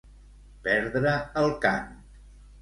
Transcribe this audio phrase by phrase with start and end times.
[0.67, 1.13] Perdre
[1.43, 1.93] el cant.